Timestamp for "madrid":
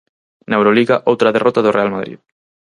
1.95-2.19